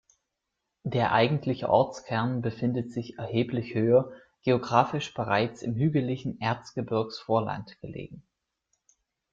Der 0.83 1.11
eigentliche 1.11 1.69
Ortskern 1.69 2.41
befindet 2.41 2.91
sich 2.91 3.19
erheblich 3.19 3.75
höher, 3.75 4.11
geografisch 4.41 5.13
bereits 5.13 5.61
im 5.61 5.75
hügeligen 5.75 6.39
Erzgebirgsvorland 6.41 7.79
gelegen. 7.81 8.23